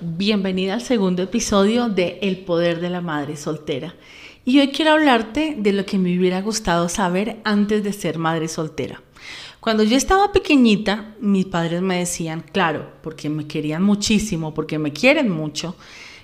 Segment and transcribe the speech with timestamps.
[0.00, 3.96] Bienvenida al segundo episodio de El poder de la madre soltera.
[4.44, 8.46] Y hoy quiero hablarte de lo que me hubiera gustado saber antes de ser madre
[8.46, 9.02] soltera.
[9.58, 14.92] Cuando yo estaba pequeñita, mis padres me decían, claro, porque me querían muchísimo, porque me
[14.92, 15.74] quieren mucho,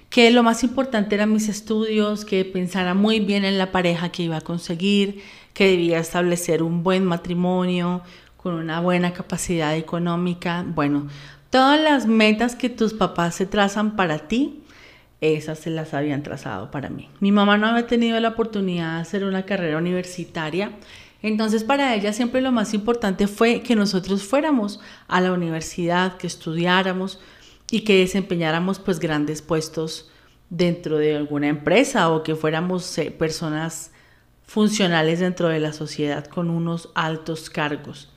[0.09, 4.23] que lo más importante eran mis estudios, que pensara muy bien en la pareja que
[4.23, 5.21] iba a conseguir,
[5.53, 8.03] que debía establecer un buen matrimonio
[8.37, 10.65] con una buena capacidad económica.
[10.65, 11.09] Bueno,
[11.55, 14.65] Todas las metas que tus papás se trazan para ti,
[15.21, 17.09] esas se las habían trazado para mí.
[17.21, 20.73] Mi mamá no había tenido la oportunidad de hacer una carrera universitaria,
[21.23, 26.27] entonces para ella siempre lo más importante fue que nosotros fuéramos a la universidad, que
[26.27, 27.21] estudiáramos
[27.71, 30.11] y que desempeñáramos pues grandes puestos
[30.51, 33.93] dentro de alguna empresa o que fuéramos eh, personas
[34.43, 38.13] funcionales dentro de la sociedad con unos altos cargos.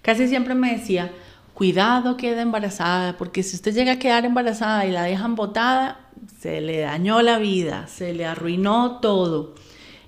[0.00, 1.12] Casi siempre me decía,
[1.58, 6.08] cuidado queda embarazada, porque si usted llega a quedar embarazada y la dejan botada,
[6.38, 9.56] se le dañó la vida, se le arruinó todo,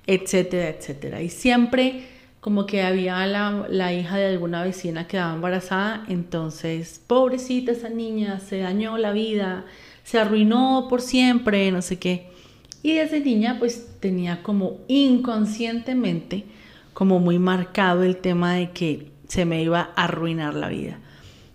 [0.06, 1.22] etcétera, etcétera.
[1.22, 2.06] Y siempre
[2.40, 7.88] como que había la, la hija de alguna vecina que quedaba embarazada, entonces, pobrecita esa
[7.88, 9.64] niña, se dañó la vida,
[10.04, 12.30] se arruinó por siempre, no sé qué.
[12.84, 16.44] Y desde niña pues tenía como inconscientemente
[16.92, 21.00] como muy marcado el tema de que se me iba a arruinar la vida.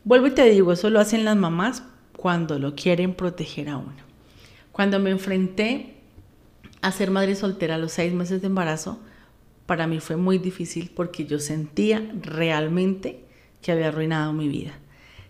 [0.06, 1.82] Vuelvo y te digo, eso lo hacen las mamás
[2.16, 4.06] cuando lo quieren proteger a uno.
[4.72, 5.96] Cuando me enfrenté
[6.84, 9.00] a ser madre soltera a los seis meses de embarazo,
[9.66, 13.26] para mí fue muy difícil porque yo sentía realmente
[13.64, 14.74] que había arruinado mi vida.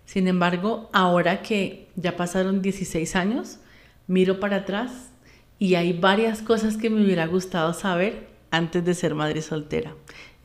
[0.03, 3.59] Sin embargo, ahora que ya pasaron 16 años,
[4.07, 5.09] miro para atrás
[5.57, 9.95] y hay varias cosas que me hubiera gustado saber antes de ser madre soltera.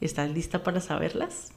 [0.00, 1.50] ¿Estás lista para saberlas?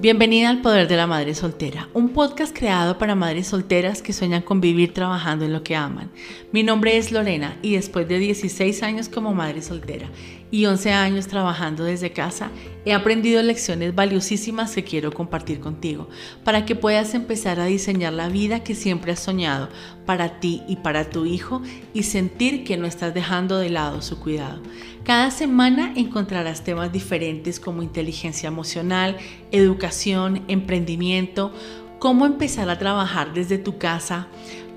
[0.00, 4.42] Bienvenida al Poder de la Madre Soltera, un podcast creado para madres solteras que sueñan
[4.42, 6.12] con vivir trabajando en lo que aman.
[6.52, 10.08] Mi nombre es Lorena y después de 16 años como madre soltera
[10.50, 12.50] y 11 años trabajando desde casa,
[12.84, 16.08] he aprendido lecciones valiosísimas que quiero compartir contigo
[16.44, 19.68] para que puedas empezar a diseñar la vida que siempre has soñado
[20.06, 24.18] para ti y para tu hijo y sentir que no estás dejando de lado su
[24.18, 24.62] cuidado.
[25.04, 29.16] Cada semana encontrarás temas diferentes como inteligencia emocional,
[29.52, 31.52] educación, emprendimiento,
[31.98, 34.28] cómo empezar a trabajar desde tu casa,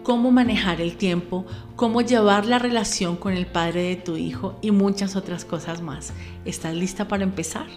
[0.04, 1.46] cómo manejar el tiempo,
[1.76, 6.14] cómo llevar la relación con el padre de tu hijo y muchas otras cosas más.
[6.46, 7.68] ¿Estás lista para empezar?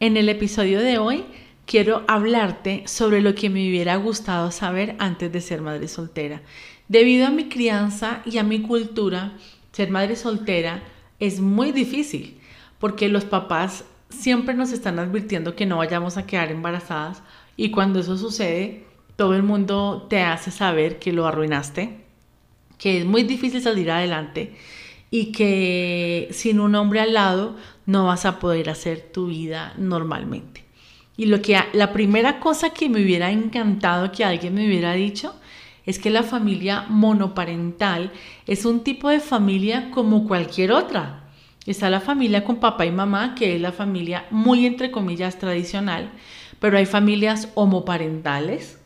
[0.00, 1.24] En el episodio de hoy
[1.66, 6.40] quiero hablarte sobre lo que me hubiera gustado saber antes de ser madre soltera.
[6.88, 9.34] Debido a mi crianza y a mi cultura,
[9.72, 10.82] ser madre soltera
[11.20, 12.40] es muy difícil
[12.78, 17.22] porque los papás siempre nos están advirtiendo que no vayamos a quedar embarazadas
[17.60, 18.84] y cuando eso sucede,
[19.16, 21.94] todo el mundo te hace saber que lo arruinaste,
[22.78, 24.56] que es muy difícil salir adelante
[25.10, 30.64] y que sin un hombre al lado no vas a poder hacer tu vida normalmente.
[31.18, 35.34] Y lo que la primera cosa que me hubiera encantado que alguien me hubiera dicho
[35.84, 38.10] es que la familia monoparental
[38.46, 41.24] es un tipo de familia como cualquier otra.
[41.66, 46.10] Está la familia con papá y mamá, que es la familia muy entre comillas tradicional,
[46.60, 48.78] pero hay familias homoparentales,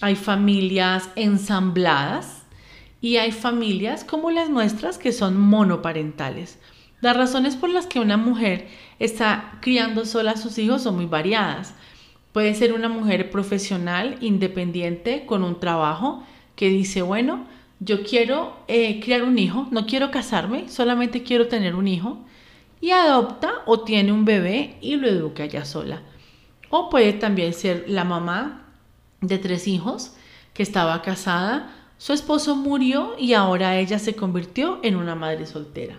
[0.00, 2.42] hay familias ensambladas
[3.00, 6.58] y hay familias como las nuestras que son monoparentales.
[7.00, 8.68] Las razones por las que una mujer
[8.98, 11.74] está criando sola a sus hijos son muy variadas.
[12.32, 16.22] Puede ser una mujer profesional, independiente, con un trabajo
[16.54, 17.46] que dice, bueno,
[17.80, 22.18] yo quiero eh, criar un hijo, no quiero casarme, solamente quiero tener un hijo,
[22.80, 26.02] y adopta o tiene un bebé y lo educa ella sola.
[26.70, 28.66] O puede también ser la mamá
[29.20, 30.12] de tres hijos
[30.52, 35.98] que estaba casada, su esposo murió y ahora ella se convirtió en una madre soltera.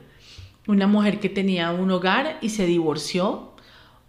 [0.67, 3.53] Una mujer que tenía un hogar y se divorció.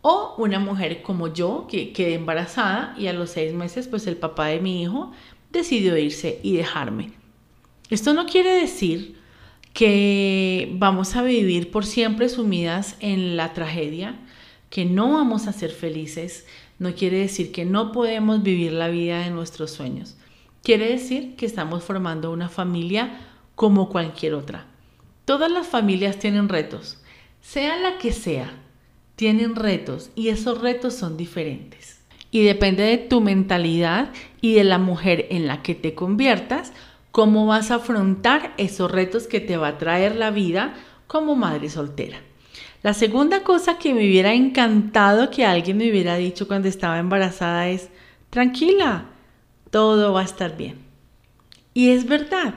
[0.01, 4.17] O una mujer como yo que quedé embarazada y a los seis meses pues el
[4.17, 5.13] papá de mi hijo
[5.51, 7.13] decidió irse y dejarme.
[7.91, 9.19] Esto no quiere decir
[9.73, 14.19] que vamos a vivir por siempre sumidas en la tragedia,
[14.71, 16.47] que no vamos a ser felices,
[16.79, 20.17] no quiere decir que no podemos vivir la vida de nuestros sueños.
[20.63, 23.21] Quiere decir que estamos formando una familia
[23.55, 24.67] como cualquier otra.
[25.25, 26.99] Todas las familias tienen retos,
[27.41, 28.53] sea la que sea,
[29.17, 32.01] tienen retos y esos retos son diferentes.
[32.31, 34.11] Y depende de tu mentalidad
[34.41, 36.73] y de la mujer en la que te conviertas,
[37.11, 40.75] cómo vas a afrontar esos retos que te va a traer la vida
[41.07, 42.21] como madre soltera.
[42.83, 47.69] La segunda cosa que me hubiera encantado que alguien me hubiera dicho cuando estaba embarazada
[47.69, 47.89] es,
[48.31, 49.07] tranquila,
[49.71, 50.77] todo va a estar bien.
[51.75, 52.55] Y es verdad,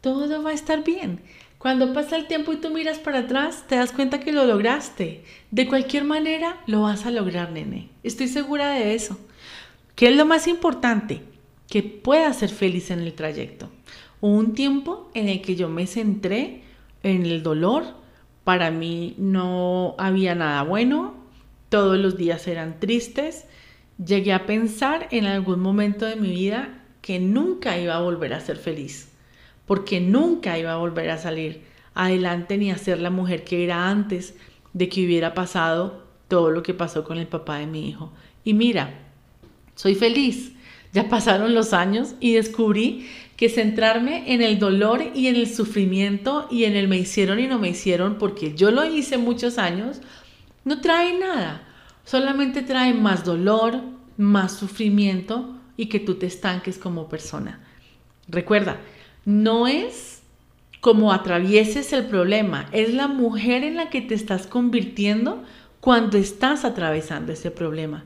[0.00, 1.20] todo va a estar bien.
[1.58, 5.24] Cuando pasa el tiempo y tú miras para atrás, te das cuenta que lo lograste.
[5.50, 7.88] De cualquier manera, lo vas a lograr, nene.
[8.04, 9.18] Estoy segura de eso.
[9.96, 11.22] ¿Qué es lo más importante?
[11.68, 13.70] Que puedas ser feliz en el trayecto.
[14.20, 16.62] Hubo un tiempo en el que yo me centré
[17.02, 17.84] en el dolor.
[18.46, 21.16] Para mí no había nada bueno.
[21.68, 23.44] Todos los días eran tristes.
[23.98, 28.40] Llegué a pensar en algún momento de mi vida que nunca iba a volver a
[28.40, 29.08] ser feliz
[29.66, 31.62] porque nunca iba a volver a salir
[31.94, 34.34] adelante ni a ser la mujer que era antes
[34.72, 38.12] de que hubiera pasado todo lo que pasó con el papá de mi hijo.
[38.44, 38.94] Y mira,
[39.74, 40.52] soy feliz.
[40.92, 46.48] Ya pasaron los años y descubrí que centrarme en el dolor y en el sufrimiento
[46.50, 50.00] y en el me hicieron y no me hicieron, porque yo lo hice muchos años,
[50.64, 51.62] no trae nada.
[52.04, 53.80] Solamente trae más dolor,
[54.16, 57.60] más sufrimiento y que tú te estanques como persona.
[58.28, 58.78] Recuerda,
[59.24, 60.22] no es
[60.80, 65.42] como atravieses el problema, es la mujer en la que te estás convirtiendo
[65.80, 68.04] cuando estás atravesando ese problema.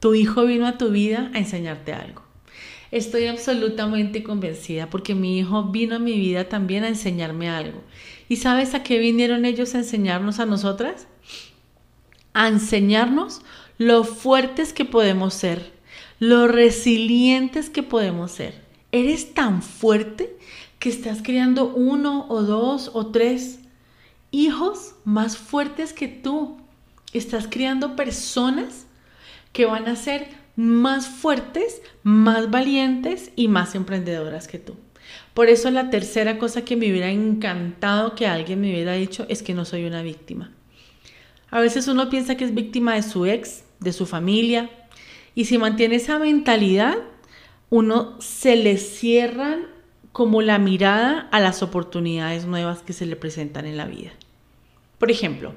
[0.00, 2.25] Tu hijo vino a tu vida a enseñarte algo.
[2.96, 7.82] Estoy absolutamente convencida porque mi hijo vino a mi vida también a enseñarme algo.
[8.26, 11.06] ¿Y sabes a qué vinieron ellos a enseñarnos a nosotras?
[12.32, 13.42] A enseñarnos
[13.76, 15.74] lo fuertes que podemos ser,
[16.20, 18.62] lo resilientes que podemos ser.
[18.92, 20.34] Eres tan fuerte
[20.78, 23.58] que estás creando uno o dos o tres
[24.30, 26.56] hijos más fuertes que tú.
[27.12, 28.86] Estás creando personas
[29.52, 34.74] que van a ser más fuertes, más valientes y más emprendedoras que tú.
[35.34, 39.42] Por eso la tercera cosa que me hubiera encantado que alguien me hubiera dicho es
[39.42, 40.52] que no soy una víctima.
[41.50, 44.70] A veces uno piensa que es víctima de su ex, de su familia,
[45.34, 46.96] y si mantiene esa mentalidad,
[47.68, 49.66] uno se le cierran
[50.12, 54.12] como la mirada a las oportunidades nuevas que se le presentan en la vida.
[54.98, 55.52] Por ejemplo,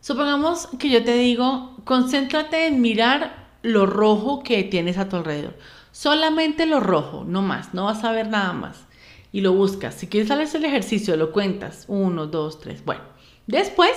[0.00, 5.56] supongamos que yo te digo, concéntrate en mirar lo rojo que tienes a tu alrededor.
[5.92, 8.86] Solamente lo rojo, no más, no vas a ver nada más.
[9.32, 9.94] Y lo buscas.
[9.94, 11.84] Si quieres hacer el ejercicio, lo cuentas.
[11.88, 12.84] Uno, dos, tres.
[12.84, 13.02] Bueno,
[13.46, 13.92] después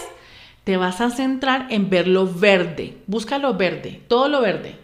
[0.64, 2.98] te vas a centrar en ver lo verde.
[3.08, 4.76] Busca lo verde, todo lo verde.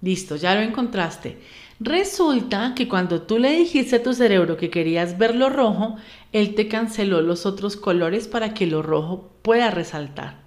[0.00, 1.38] Listo, ya lo encontraste.
[1.78, 5.96] Resulta que cuando tú le dijiste a tu cerebro que querías ver lo rojo,
[6.32, 10.40] él te canceló los otros colores para que lo rojo pueda resaltar.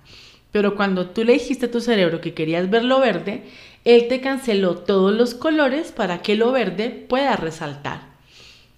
[0.54, 3.44] Pero cuando tú le dijiste a tu cerebro que querías ver lo verde,
[3.86, 8.14] él te canceló todos los colores para que lo verde pueda resaltar.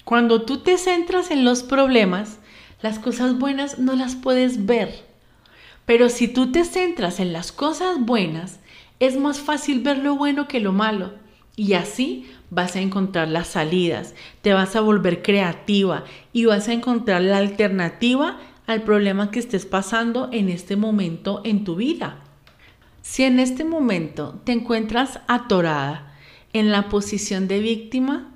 [0.05, 2.39] Cuando tú te centras en los problemas,
[2.81, 5.03] las cosas buenas no las puedes ver.
[5.85, 8.59] Pero si tú te centras en las cosas buenas,
[9.01, 11.13] es más fácil ver lo bueno que lo malo.
[11.57, 16.73] Y así vas a encontrar las salidas, te vas a volver creativa y vas a
[16.73, 22.19] encontrar la alternativa al problema que estés pasando en este momento en tu vida.
[23.01, 26.15] Si en este momento te encuentras atorada
[26.53, 28.31] en la posición de víctima,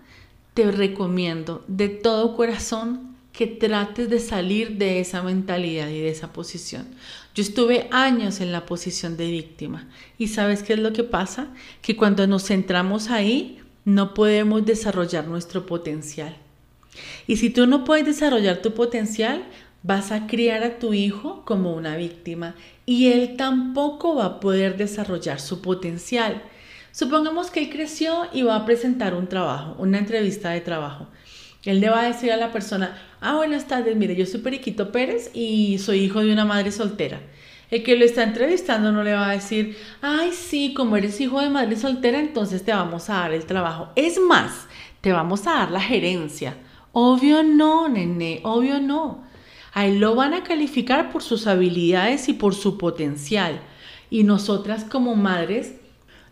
[0.54, 6.34] te recomiendo de todo corazón que trates de salir de esa mentalidad y de esa
[6.34, 6.88] posición.
[7.34, 9.88] Yo estuve años en la posición de víctima
[10.18, 11.48] y sabes qué es lo que pasa?
[11.81, 16.36] Que cuando nos centramos ahí no podemos desarrollar nuestro potencial.
[17.28, 19.45] Y si tú no puedes desarrollar tu potencial,
[19.83, 22.56] vas a criar a tu hijo como una víctima
[22.86, 26.42] y él tampoco va a poder desarrollar su potencial.
[26.92, 31.07] Supongamos que él creció y va a presentar un trabajo, una entrevista de trabajo.
[31.66, 34.92] Él le va a decir a la persona, ah, buenas tardes, mire, yo soy Periquito
[34.92, 37.21] Pérez y soy hijo de una madre soltera.
[37.69, 41.40] El que lo está entrevistando no le va a decir, ay, sí, como eres hijo
[41.40, 43.90] de madre soltera, entonces te vamos a dar el trabajo.
[43.95, 44.68] Es más,
[45.02, 46.56] te vamos a dar la gerencia.
[46.94, 49.29] Obvio no, nene, obvio no.
[49.73, 53.61] A él lo van a calificar por sus habilidades y por su potencial.
[54.09, 55.73] Y nosotras como madres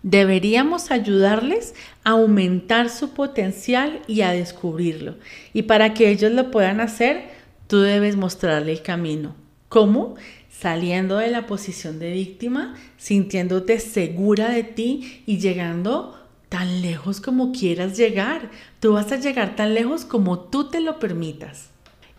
[0.04, 5.16] Deberíamos ayudarles a aumentar su potencial y a descubrirlo.
[5.54, 7.30] Y para que ellos lo puedan hacer,
[7.68, 9.36] tú debes mostrarle el camino.
[9.70, 10.16] ¿Cómo?
[10.50, 16.18] Saliendo de la posición de víctima, sintiéndote segura de ti y llegando
[16.48, 18.50] tan lejos como quieras llegar.
[18.80, 21.70] Tú vas a llegar tan lejos como tú te lo permitas.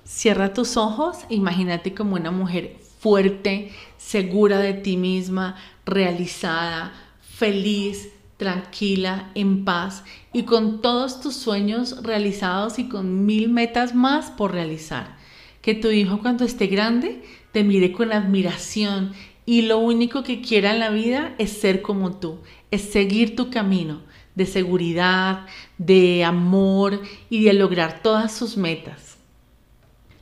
[0.08, 9.30] Cierra tus ojos, imagínate como una mujer fuerte, segura de ti misma, realizada, feliz, tranquila,
[9.34, 15.18] en paz y con todos tus sueños realizados y con mil metas más por realizar.
[15.60, 17.22] Que tu hijo cuando esté grande
[17.52, 19.12] te mire con admiración
[19.44, 22.38] y lo único que quiera en la vida es ser como tú,
[22.70, 24.00] es seguir tu camino
[24.34, 25.46] de seguridad,
[25.76, 29.07] de amor y de lograr todas sus metas.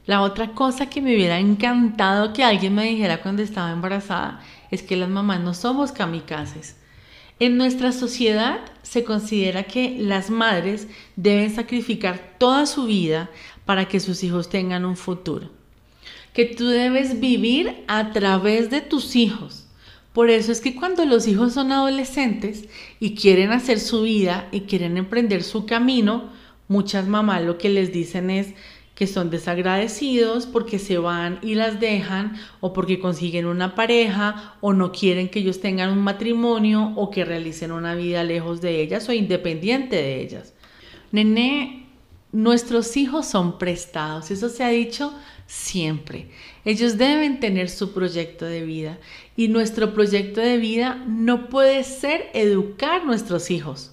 [0.06, 4.82] La otra cosa que me hubiera encantado que alguien me dijera cuando estaba embarazada es
[4.82, 6.76] que las mamás no somos kamikazes.
[7.38, 13.28] En nuestra sociedad se considera que las madres deben sacrificar toda su vida
[13.64, 15.50] para que sus hijos tengan un futuro.
[16.32, 19.66] Que tú debes vivir a través de tus hijos
[20.16, 24.60] por eso es que cuando los hijos son adolescentes y quieren hacer su vida y
[24.62, 26.30] quieren emprender su camino,
[26.68, 28.54] muchas mamás lo que les dicen es
[28.96, 34.72] que son desagradecidos porque se van y las dejan o porque consiguen una pareja o
[34.72, 39.06] no quieren que ellos tengan un matrimonio o que realicen una vida lejos de ellas
[39.08, 40.54] o independiente de ellas.
[41.12, 41.86] Nene,
[42.32, 45.12] nuestros hijos son prestados, eso se ha dicho
[45.46, 46.30] siempre.
[46.64, 48.98] Ellos deben tener su proyecto de vida
[49.36, 53.92] y nuestro proyecto de vida no puede ser educar nuestros hijos.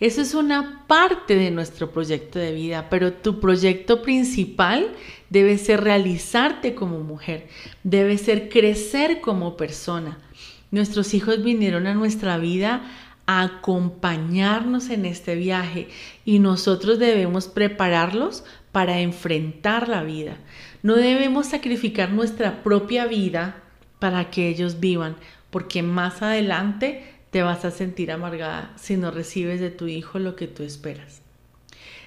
[0.00, 4.92] Eso es una parte de nuestro proyecto de vida, pero tu proyecto principal
[5.30, 7.48] debe ser realizarte como mujer,
[7.82, 10.18] debe ser crecer como persona.
[10.70, 12.82] Nuestros hijos vinieron a nuestra vida
[13.26, 15.88] a acompañarnos en este viaje
[16.24, 20.36] y nosotros debemos prepararlos para enfrentar la vida.
[20.82, 23.62] No debemos sacrificar nuestra propia vida
[23.98, 25.16] para que ellos vivan,
[25.50, 30.36] porque más adelante te vas a sentir amargada si no recibes de tu hijo lo
[30.36, 31.20] que tú esperas.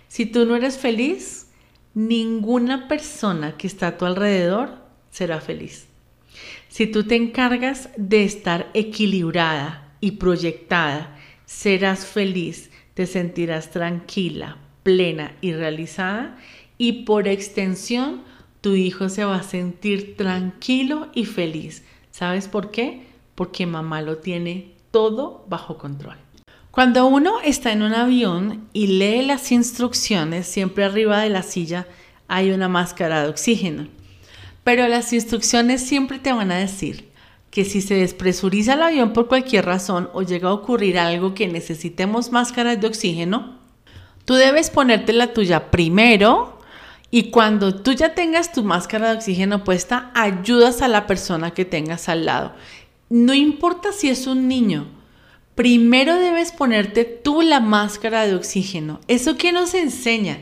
[0.07, 1.49] Si tú no eres feliz,
[1.93, 4.77] ninguna persona que está a tu alrededor
[5.11, 5.87] será feliz.
[6.69, 15.35] Si tú te encargas de estar equilibrada y proyectada, serás feliz, te sentirás tranquila, plena
[15.41, 16.37] y realizada
[16.77, 18.23] y por extensión
[18.61, 21.83] tu hijo se va a sentir tranquilo y feliz.
[22.11, 23.01] ¿Sabes por qué?
[23.35, 26.17] Porque mamá lo tiene todo bajo control.
[26.71, 31.87] Cuando uno está en un avión y lee las instrucciones, siempre arriba de la silla
[32.27, 33.87] hay una máscara de oxígeno.
[34.63, 37.09] Pero las instrucciones siempre te van a decir
[37.49, 41.47] que si se despresuriza el avión por cualquier razón o llega a ocurrir algo que
[41.47, 43.57] necesitemos máscaras de oxígeno,
[44.25, 46.59] tú debes ponerte la tuya primero
[47.09, 51.65] y cuando tú ya tengas tu máscara de oxígeno puesta, ayudas a la persona que
[51.65, 52.53] tengas al lado.
[53.09, 54.87] No importa si es un niño,
[55.55, 58.99] primero debes ponerte tú la máscara de oxígeno.
[59.07, 60.39] ¿Eso qué nos enseña?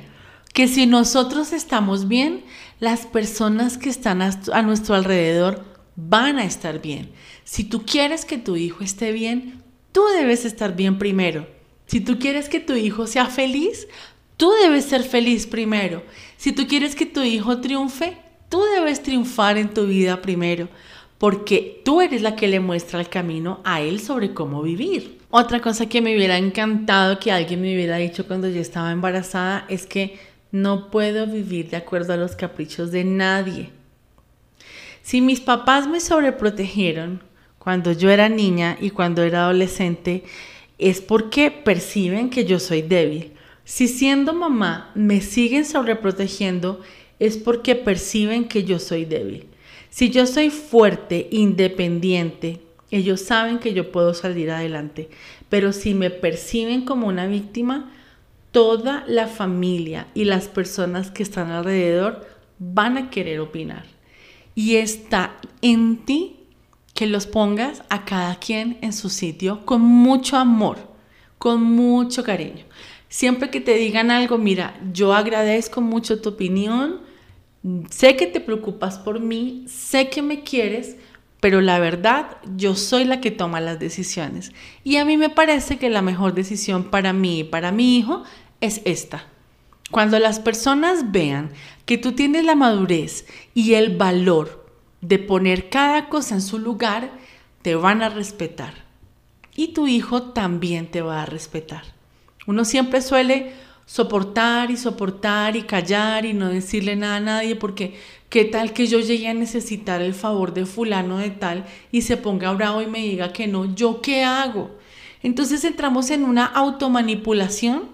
[0.54, 2.44] Que si nosotros estamos bien,
[2.80, 5.64] las personas que están a nuestro alrededor
[5.96, 7.12] van a estar bien.
[7.44, 11.48] Si tú quieres que tu hijo esté bien, tú debes estar bien primero.
[11.86, 13.88] Si tú quieres que tu hijo sea feliz,
[14.38, 16.04] Tú debes ser feliz primero.
[16.38, 18.18] Si tú quieres que tu hijo triunfe,
[18.50, 20.68] tú debes triunfar en tu vida primero,
[21.18, 25.20] porque tú eres la que le muestra el camino a él sobre cómo vivir.
[25.30, 29.66] Otra cosa que me hubiera encantado que alguien me hubiera dicho cuando yo estaba embarazada
[29.70, 30.20] es que
[30.52, 33.70] no puedo vivir de acuerdo a los caprichos de nadie.
[35.02, 37.22] Si mis papás me sobreprotegieron
[37.60, 40.24] cuando yo era niña y cuando era adolescente,
[40.78, 46.82] es porque perciben que yo soy débil si siendo mamá me siguen sobreprotegiendo
[47.18, 49.48] es porque perciben que yo soy débil.
[49.96, 52.60] Si yo soy fuerte, independiente,
[52.92, 55.10] ellos saben que yo puedo salir adelante.
[55.48, 57.94] Pero si me perciben como una víctima,
[58.52, 62.28] toda la familia y las personas que están alrededor
[62.60, 63.86] van a querer opinar.
[64.54, 66.42] Y está en ti
[66.94, 70.78] que los pongas a cada quien en su sitio con mucho amor,
[71.38, 72.66] con mucho cariño.
[73.08, 77.05] Siempre que te digan algo, mira, yo agradezco mucho tu opinión,
[77.90, 80.98] sé que te preocupas por mí, sé que me quieres,
[81.40, 84.52] pero la verdad, yo soy la que toma las decisiones.
[84.84, 88.24] Y a mí me parece que la mejor decisión para mí y para mi hijo
[88.62, 89.28] es esta.
[89.92, 91.52] Cuando las personas vean
[91.86, 94.66] que tú tienes la madurez y el valor
[95.02, 97.12] de poner cada cosa en su lugar,
[97.62, 98.74] te van a respetar.
[99.56, 101.84] Y tu hijo también te va a respetar.
[102.48, 103.54] Uno siempre suele
[103.86, 107.96] soportar y soportar y callar y no decirle nada a nadie porque
[108.30, 112.18] qué tal que yo llegue a necesitar el favor de fulano de tal y se
[112.18, 114.72] ponga bravo y me diga que no, ¿yo qué hago?
[115.22, 117.90] Entonces entramos en una automanipulación.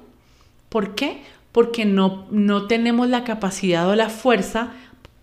[0.69, 1.21] ¿Por qué?
[1.51, 4.71] Porque no, no tenemos la capacidad o la fuerza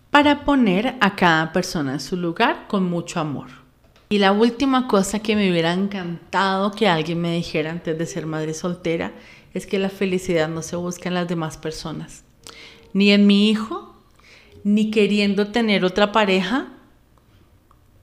[0.09, 3.58] para poner a cada persona en su lugar con mucho amor.
[4.11, 8.25] Y la última cosa que me hubiera encantado que alguien me dijera antes de ser
[8.25, 9.13] madre soltera
[9.53, 12.23] es que la felicidad no se busca en las demás personas,
[12.91, 13.95] ni en mi hijo,
[14.63, 16.73] ni queriendo tener otra pareja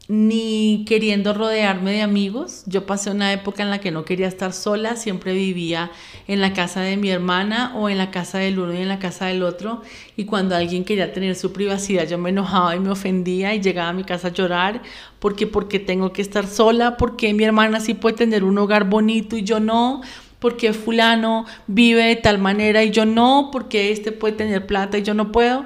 [0.08, 2.62] ni queriendo rodearme de amigos.
[2.66, 5.90] Yo pasé una época en la que no quería estar sola, siempre vivía
[6.28, 9.00] en la casa de mi hermana o en la casa del uno y en la
[9.00, 9.82] casa del otro.
[10.16, 13.88] Y cuando alguien quería tener su privacidad, yo me enojaba y me ofendía y llegaba
[13.88, 14.82] a mi casa a llorar
[15.18, 19.36] porque porque tengo que estar sola, porque mi hermana sí puede tener un hogar bonito
[19.36, 20.02] y yo no.
[20.38, 25.02] Porque fulano vive de tal manera y yo no, porque este puede tener plata y
[25.02, 25.64] yo no puedo.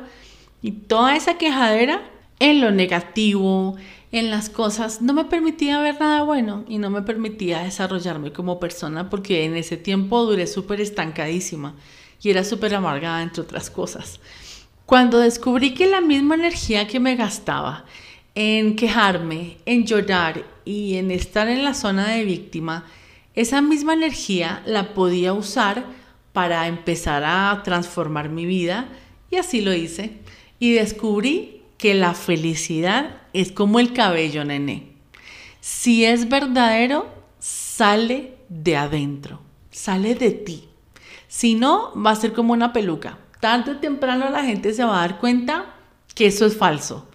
[0.63, 2.03] Y toda esa quejadera
[2.39, 3.77] en lo negativo,
[4.13, 8.59] en las cosas, no me permitía ver nada bueno y no me permitía desarrollarme como
[8.59, 11.77] persona porque en ese tiempo duré súper estancadísima
[12.21, 14.21] y era súper amargada entre otras cosas.
[14.85, 17.85] Cuando descubrí que la misma energía que me gastaba
[18.35, 22.85] en quejarme, en llorar y en estar en la zona de víctima,
[23.35, 25.85] esa misma energía la podía usar
[26.33, 28.89] para empezar a transformar mi vida
[29.31, 30.19] y así lo hice.
[30.59, 34.93] Y descubrí que la felicidad es como el cabello, nene.
[35.61, 37.09] Si es verdadero,
[37.39, 40.69] sale de adentro, sale de ti.
[41.29, 43.19] Si no, va a ser como una peluca.
[43.41, 45.75] Tanto temprano la gente se va a dar cuenta
[46.15, 47.09] que eso es falso,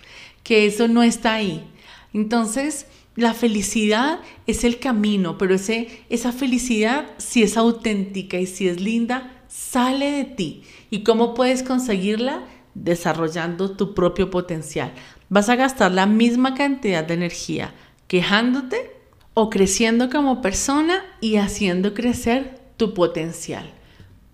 [0.44, 1.68] que eso no está ahí.
[2.14, 8.68] Entonces, la felicidad es el camino, pero ese, esa felicidad, si es auténtica y si
[8.68, 10.64] es linda, sale de ti.
[10.90, 12.44] ¿Y cómo puedes conseguirla?
[12.76, 14.94] desarrollando tu propio potencial.
[15.30, 17.74] Vas a gastar la misma cantidad de energía
[18.08, 18.92] quejándote
[19.34, 23.70] o creciendo como persona y haciendo crecer tu potencial.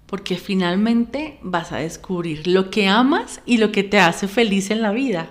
[0.05, 4.81] Porque finalmente vas a descubrir lo que amas y lo que te hace feliz en
[4.81, 5.29] la vida.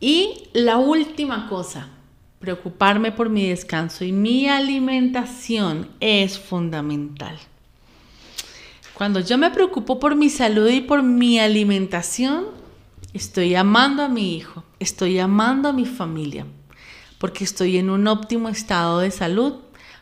[0.00, 1.88] Y la última cosa,
[2.38, 7.36] preocuparme por mi descanso y mi alimentación es fundamental.
[8.94, 12.46] Cuando yo me preocupo por mi salud y por mi alimentación,
[13.12, 16.46] estoy amando a mi hijo, estoy amando a mi familia,
[17.18, 19.54] porque estoy en un óptimo estado de salud,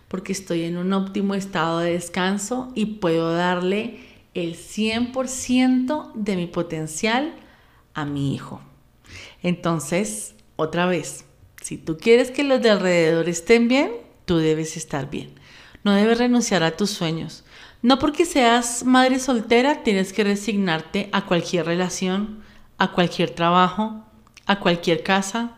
[0.08, 4.00] porque estoy en un óptimo estado de descanso y puedo darle
[4.34, 7.34] el 100% de mi potencial
[7.94, 8.60] a mi hijo.
[9.42, 11.24] Entonces, otra vez,
[11.62, 13.92] si tú quieres que los de alrededor estén bien,
[14.24, 15.34] tú debes estar bien.
[15.84, 17.44] No debes renunciar a tus sueños.
[17.82, 22.42] No porque seas madre soltera tienes que resignarte a cualquier relación,
[22.78, 24.04] a cualquier trabajo,
[24.46, 25.52] a cualquier casa.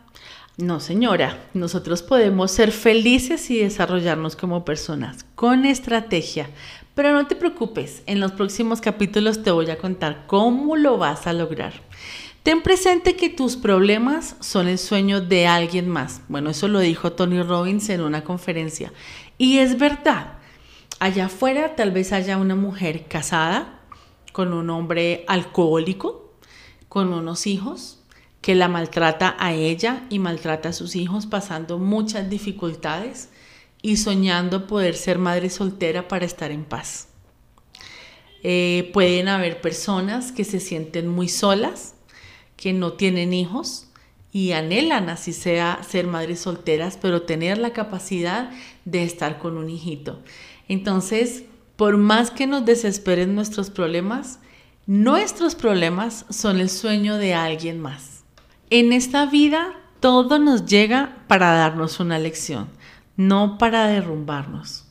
[0.56, 6.50] No, señora, nosotros podemos ser felices y desarrollarnos como personas con estrategia.
[6.94, 11.28] Pero no te preocupes, en los próximos capítulos te voy a contar cómo lo vas
[11.28, 11.74] a lograr.
[12.42, 16.22] Ten presente que tus problemas son el sueño de alguien más.
[16.28, 18.92] Bueno, eso lo dijo Tony Robbins en una conferencia.
[19.36, 20.38] Y es verdad,
[20.98, 23.80] allá afuera tal vez haya una mujer casada
[24.32, 26.27] con un hombre alcohólico,
[26.88, 27.98] con unos hijos,
[28.40, 33.30] que la maltrata a ella y maltrata a sus hijos pasando muchas dificultades
[33.82, 37.08] y soñando poder ser madre soltera para estar en paz.
[38.42, 41.94] Eh, pueden haber personas que se sienten muy solas,
[42.56, 43.88] que no tienen hijos
[44.30, 48.50] y anhelan así sea ser madres solteras, pero tener la capacidad
[48.84, 50.20] de estar con un hijito.
[50.68, 51.44] Entonces,
[51.76, 54.38] por más que nos desesperen nuestros problemas,
[54.88, 58.24] nuestros problemas son el sueño de alguien más.
[58.70, 62.70] En esta vida todo nos llega para darnos una lección,
[63.14, 64.86] no para derrumbarnos.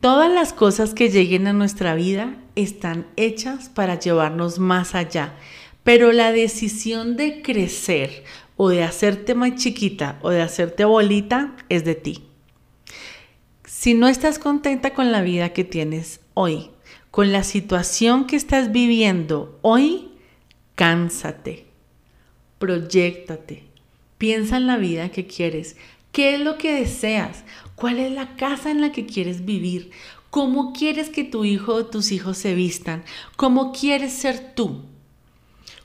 [0.00, 5.34] Todas las cosas que lleguen a nuestra vida están hechas para llevarnos más allá,
[5.82, 8.22] pero la decisión de crecer
[8.56, 12.22] o de hacerte más chiquita o de hacerte bolita es de ti.
[13.64, 16.70] Si no estás contenta con la vida que tienes hoy,
[17.16, 20.10] con la situación que estás viviendo hoy,
[20.74, 21.64] cánsate,
[22.58, 23.64] proyectate,
[24.18, 25.78] piensa en la vida que quieres,
[26.12, 29.92] qué es lo que deseas, cuál es la casa en la que quieres vivir,
[30.28, 33.02] cómo quieres que tu hijo o tus hijos se vistan,
[33.36, 34.82] cómo quieres ser tú.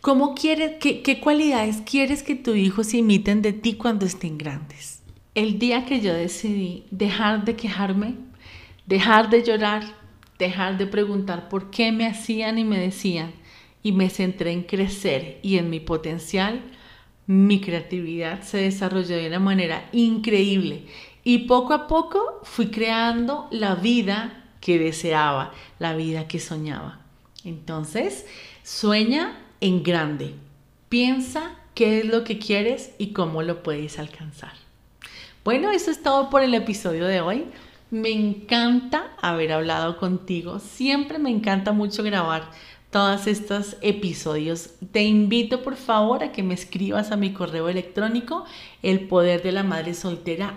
[0.01, 4.37] ¿Cómo quieres, qué, qué cualidades quieres que tu hijo se imiten de ti cuando estén
[4.37, 4.99] grandes?
[5.33, 8.15] el día que yo decidí dejar de quejarme,
[8.85, 10.00] dejar de llorar,
[10.41, 13.33] dejar de preguntar por qué me hacían y me decían,
[13.83, 16.61] y me centré en crecer y en mi potencial,
[17.27, 20.85] mi creatividad se desarrolló de una manera increíble.
[21.23, 26.99] Y poco a poco fui creando la vida que deseaba, la vida que soñaba.
[27.43, 28.25] Entonces,
[28.63, 30.35] sueña en grande.
[30.89, 34.53] Piensa qué es lo que quieres y cómo lo puedes alcanzar.
[35.43, 37.45] Bueno, eso es todo por el episodio de hoy.
[37.91, 40.59] Me encanta haber hablado contigo.
[40.59, 42.49] Siempre me encanta mucho grabar
[42.89, 44.69] todos estos episodios.
[44.93, 48.45] Te invito por favor a que me escribas a mi correo electrónico
[48.81, 50.55] el poder de la madre soltera.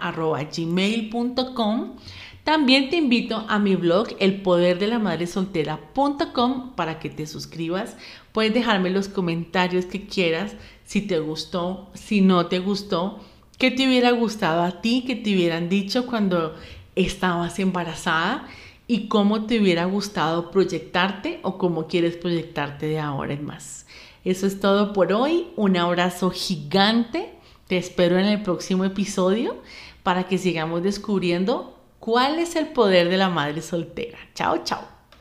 [2.45, 7.27] También te invito a mi blog el poder de la madre soltera.com para que te
[7.27, 7.97] suscribas.
[8.31, 13.19] Puedes dejarme los comentarios que quieras, si te gustó, si no te gustó,
[13.59, 16.55] qué te hubiera gustado a ti, que te hubieran dicho cuando
[16.97, 18.47] estabas embarazada
[18.87, 23.87] y cómo te hubiera gustado proyectarte o cómo quieres proyectarte de ahora en más.
[24.25, 25.49] Eso es todo por hoy.
[25.57, 27.35] Un abrazo gigante.
[27.67, 29.57] Te espero en el próximo episodio
[30.03, 34.19] para que sigamos descubriendo cuál es el poder de la madre soltera.
[34.35, 34.94] Chao, chao.